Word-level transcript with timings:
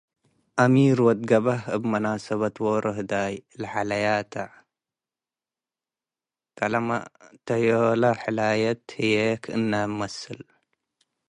አሚር 0.63 0.99
ወድ 1.05 1.19
ገ’በህ 1.29 1.61
እብ 1.75 1.81
ምስምሰ 1.91 2.25
ኦሮ 2.73 2.83
ህዳይ 2.97 3.33
ለሐለያተ። 3.59 4.33
ከለመእተዮለ 6.57 8.03
ሕላየት 8.21 8.83
ህዬ 8.97 9.15
ክእነ 9.43 9.71
መስል።- 9.97 10.49